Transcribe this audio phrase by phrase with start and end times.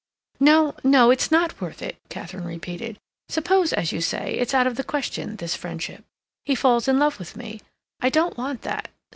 [0.39, 2.97] "No, no, it's not worth it," Katharine repeated.
[3.29, 6.03] "Suppose, as you say, it's out of the question—this friendship;
[6.43, 7.61] he falls in love with me.
[7.99, 8.87] I don't want that.